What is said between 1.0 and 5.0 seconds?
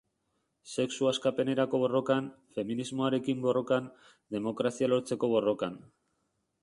askapenerako borrokan, feminismoarekin borrokan, demokrazia